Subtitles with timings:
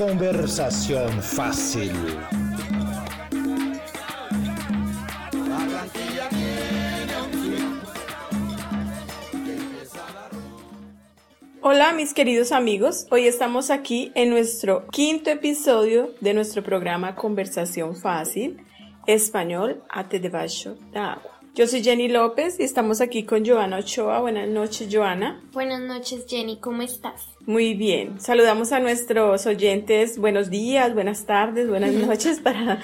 [0.00, 1.92] Conversación fácil.
[11.60, 17.94] Hola mis queridos amigos, hoy estamos aquí en nuestro quinto episodio de nuestro programa Conversación
[17.94, 18.64] Fácil,
[19.06, 21.39] Español ate debajo da agua.
[21.52, 24.20] Yo soy Jenny López y estamos aquí con Joana Ochoa.
[24.20, 25.42] Buenas noches, Joana.
[25.52, 26.58] Buenas noches, Jenny.
[26.60, 27.26] ¿Cómo estás?
[27.44, 28.20] Muy bien.
[28.20, 30.18] Saludamos a nuestros oyentes.
[30.18, 32.80] Buenos días, buenas tardes, buenas noches para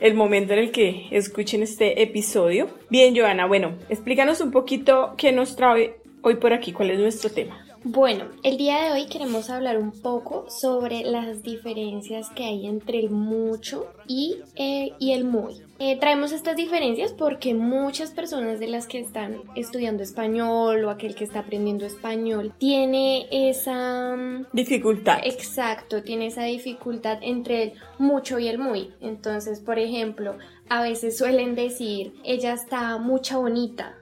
[0.00, 2.68] el momento en el que escuchen este episodio.
[2.88, 7.30] Bien, Joana, bueno, explícanos un poquito qué nos trae hoy por aquí, cuál es nuestro
[7.30, 7.66] tema.
[7.86, 12.98] Bueno, el día de hoy queremos hablar un poco sobre las diferencias que hay entre
[12.98, 15.60] el mucho y, eh, y el muy.
[15.78, 21.14] Eh, traemos estas diferencias porque muchas personas de las que están estudiando español o aquel
[21.14, 25.18] que está aprendiendo español tiene esa mm, dificultad.
[25.22, 28.92] Exacto, tiene esa dificultad entre el mucho y el muy.
[29.02, 30.38] Entonces, por ejemplo,
[30.70, 33.94] a veces suelen decir, ella está mucha bonita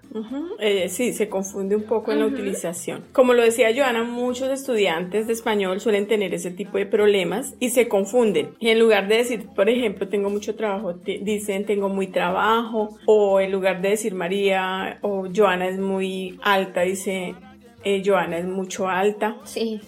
[0.59, 3.05] eh, sí, se confunde un poco en la utilización.
[3.13, 7.71] Como lo decía Joana, muchos estudiantes de español suelen tener ese tipo de problemas y
[7.71, 8.55] se confunden.
[8.59, 12.99] Y en lugar de decir, por ejemplo, tengo mucho trabajo, dicen tengo muy trabajo.
[13.07, 17.35] O en lugar de decir María o Joana es muy alta, dice
[17.85, 19.37] eh, Joana es mucho alta.
[19.45, 19.81] Sí.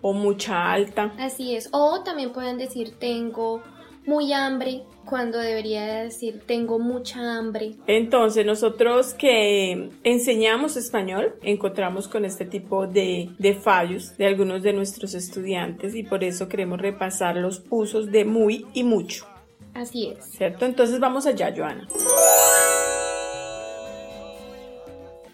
[0.00, 1.14] O mucha alta.
[1.18, 1.68] Así es.
[1.72, 3.62] O también pueden decir tengo
[4.06, 7.72] muy hambre cuando debería decir tengo mucha hambre.
[7.86, 14.72] Entonces nosotros que enseñamos español encontramos con este tipo de, de fallos de algunos de
[14.72, 19.26] nuestros estudiantes y por eso queremos repasar los usos de muy y mucho.
[19.74, 20.24] Así es.
[20.24, 20.66] ¿Cierto?
[20.66, 21.88] Entonces vamos allá, Joana.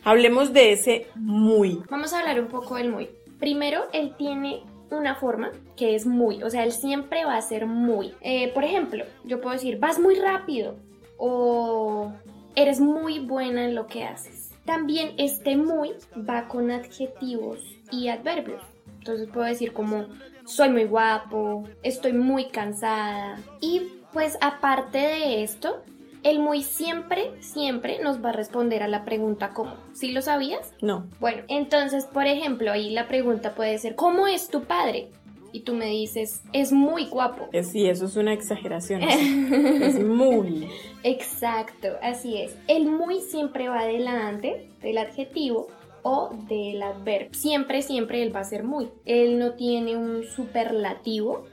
[0.03, 1.83] Hablemos de ese muy.
[1.91, 3.11] Vamos a hablar un poco del muy.
[3.39, 7.67] Primero, él tiene una forma que es muy, o sea, él siempre va a ser
[7.67, 8.15] muy.
[8.21, 10.77] Eh, por ejemplo, yo puedo decir, vas muy rápido
[11.17, 12.13] o
[12.55, 14.51] eres muy buena en lo que haces.
[14.65, 17.59] También este muy va con adjetivos
[17.91, 18.63] y adverbios.
[18.99, 20.07] Entonces puedo decir como
[20.45, 23.39] soy muy guapo, estoy muy cansada.
[23.61, 25.83] Y pues aparte de esto,
[26.23, 29.75] el muy siempre, siempre nos va a responder a la pregunta ¿cómo?
[29.93, 30.75] ¿Sí lo sabías?
[30.83, 31.07] No.
[31.19, 35.11] Bueno, entonces, por ejemplo, ahí la pregunta puede ser ¿cómo es tu padre?
[35.53, 37.49] Y tú me dices, es muy guapo.
[37.65, 39.03] Sí, eso es una exageración.
[39.03, 40.69] es muy.
[41.03, 42.57] Exacto, así es.
[42.69, 45.67] El muy siempre va delante del adjetivo
[46.03, 47.35] o del adverbio.
[47.35, 48.91] Siempre, siempre él va a ser muy.
[49.05, 51.47] Él no tiene un superlativo,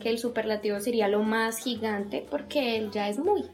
[0.00, 3.44] que el superlativo sería lo más gigante porque él ya es muy.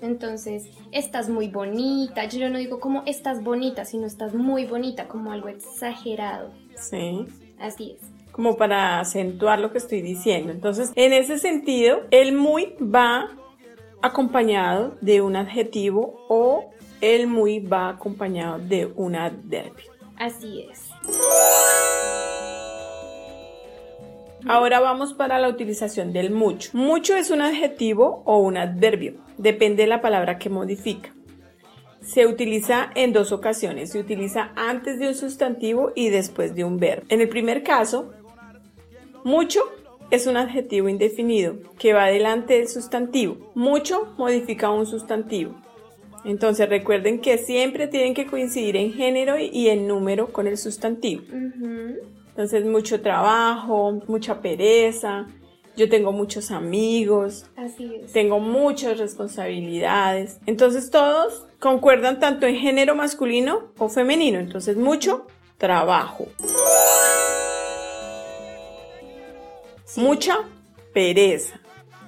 [0.00, 2.24] Entonces, estás muy bonita.
[2.26, 6.50] Yo no digo como estás bonita, sino estás muy bonita, como algo exagerado.
[6.76, 7.26] Sí.
[7.58, 8.32] Así es.
[8.32, 10.52] Como para acentuar lo que estoy diciendo.
[10.52, 13.30] Entonces, en ese sentido, el muy va
[14.02, 16.70] acompañado de un adjetivo o
[17.00, 19.90] el muy va acompañado de un adverbio.
[20.16, 20.90] Así es.
[24.44, 26.70] Ahora vamos para la utilización del mucho.
[26.74, 31.12] Mucho es un adjetivo o un adverbio, depende de la palabra que modifica.
[32.02, 36.78] Se utiliza en dos ocasiones, se utiliza antes de un sustantivo y después de un
[36.78, 37.06] verbo.
[37.08, 38.12] En el primer caso,
[39.24, 39.60] mucho
[40.10, 43.50] es un adjetivo indefinido que va delante del sustantivo.
[43.54, 45.56] Mucho modifica un sustantivo.
[46.24, 51.22] Entonces recuerden que siempre tienen que coincidir en género y en número con el sustantivo.
[52.36, 55.24] Entonces, mucho trabajo, mucha pereza.
[55.74, 57.46] Yo tengo muchos amigos.
[57.56, 58.12] Así es.
[58.12, 60.38] Tengo muchas responsabilidades.
[60.44, 64.38] Entonces, todos concuerdan tanto en género masculino o femenino.
[64.38, 65.26] Entonces, mucho
[65.56, 66.26] trabajo.
[69.96, 70.40] Mucha
[70.92, 71.58] pereza.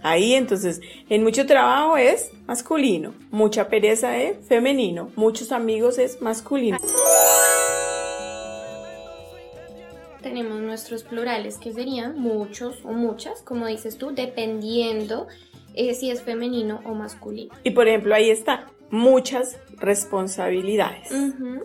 [0.02, 6.78] Ahí entonces, en mucho trabajo es masculino, mucha pereza es femenino, muchos amigos es masculino
[10.28, 15.26] tenemos nuestros plurales que serían muchos o muchas, como dices tú, dependiendo
[15.74, 17.54] eh, si es femenino o masculino.
[17.64, 21.08] Y por ejemplo, ahí está, muchas responsabilidades,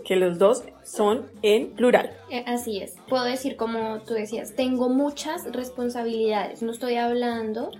[0.05, 2.11] que los dos son en plural.
[2.29, 2.95] Eh, así es.
[3.09, 6.61] Puedo decir como tú decías, tengo muchas responsabilidades.
[6.61, 7.71] No estoy hablando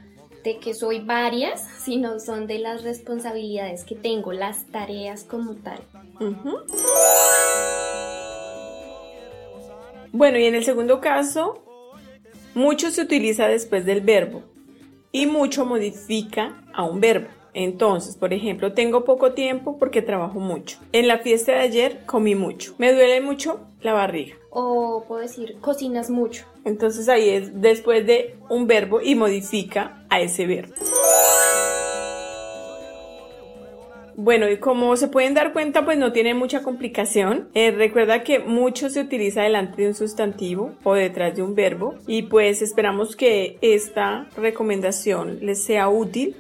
[0.44, 5.80] de que soy varias, sino son de las responsabilidades que tengo, las tareas como tal.
[10.14, 11.64] Bueno, y en el segundo caso,
[12.54, 14.44] mucho se utiliza después del verbo
[15.12, 17.30] y mucho modifica a un verbo.
[17.56, 20.78] Entonces, por ejemplo, tengo poco tiempo porque trabajo mucho.
[20.92, 22.76] En la fiesta de ayer comí mucho.
[22.78, 24.36] Me duele mucho la barriga.
[24.52, 26.46] O puedo decir, cocinas mucho.
[26.64, 30.76] Entonces ahí es después de un verbo y modifica a ese verbo.
[34.16, 37.50] Bueno, y como se pueden dar cuenta, pues no tiene mucha complicación.
[37.54, 41.96] Eh, recuerda que mucho se utiliza delante de un sustantivo o detrás de un verbo
[42.08, 46.36] y pues esperamos que esta recomendación les sea útil.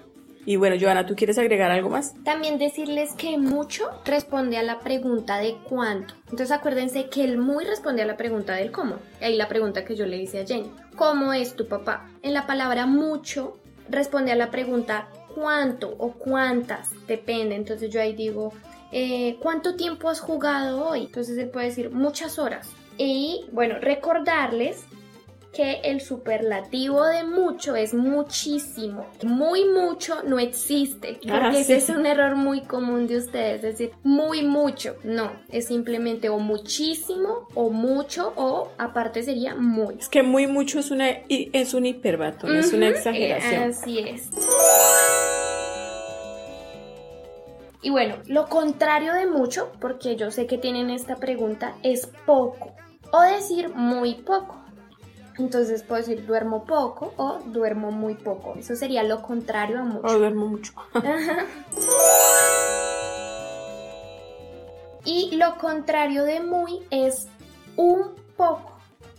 [0.45, 2.13] Y bueno, Joana, ¿tú quieres agregar algo más?
[2.23, 6.15] También decirles que mucho responde a la pregunta de cuánto.
[6.23, 8.97] Entonces acuérdense que el muy responde a la pregunta del cómo.
[9.21, 10.69] Ahí la pregunta que yo le hice a Jenny.
[10.97, 12.09] ¿Cómo es tu papá?
[12.23, 13.57] En la palabra mucho
[13.89, 17.55] responde a la pregunta cuánto o cuántas, depende.
[17.55, 18.53] Entonces yo ahí digo,
[18.91, 21.01] eh, ¿cuánto tiempo has jugado hoy?
[21.05, 22.69] Entonces él puede decir muchas horas.
[22.97, 24.83] Y bueno, recordarles
[25.51, 29.05] que el superlativo de mucho es muchísimo.
[29.21, 31.91] Muy mucho no existe, porque Ah, ese sí.
[31.91, 34.95] es un error muy común de ustedes, es decir, muy mucho.
[35.03, 39.93] No, es simplemente o muchísimo o mucho o aparte sería muy.
[39.99, 43.53] Es que muy mucho es, una, es un hiperbato, no es una exageración.
[43.53, 44.29] eh, así es.
[47.83, 52.73] Y bueno, lo contrario de mucho, porque yo sé que tienen esta pregunta, es poco.
[53.11, 54.55] O decir muy poco.
[55.37, 58.55] Entonces puedo decir duermo poco o duermo muy poco.
[58.57, 60.17] Eso sería lo contrario a mucho.
[60.17, 60.73] duermo mucho.
[65.05, 67.27] Y lo contrario de muy es
[67.75, 68.72] un poco.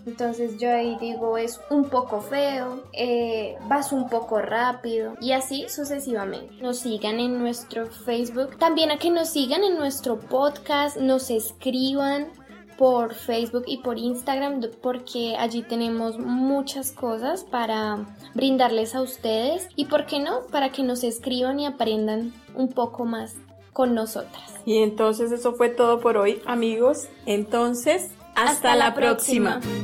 [0.07, 5.67] Entonces yo ahí digo es un poco feo, eh, vas un poco rápido y así
[5.69, 6.55] sucesivamente.
[6.63, 12.29] Nos sigan en nuestro Facebook, también a que nos sigan en nuestro podcast, nos escriban
[12.77, 18.05] por Facebook y por Instagram porque allí tenemos muchas cosas para
[18.35, 23.05] brindarles a ustedes y por qué no, para que nos escriban y aprendan un poco
[23.05, 23.37] más
[23.73, 24.55] con nosotras.
[24.65, 27.09] Y entonces eso fue todo por hoy, amigos.
[27.27, 29.61] Entonces, hasta, Hasta la, la próxima.
[29.61, 29.84] próxima.